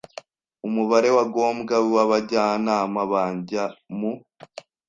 umubare 0.67 1.09
wa 1.15 1.23
ngombwa 1.29 1.75
w 1.95 1.97
abajyanama 2.05 3.01
bajya 3.11 3.63
mu 3.97 4.11